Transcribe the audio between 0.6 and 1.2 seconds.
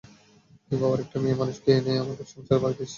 কিভাবে আরেকটা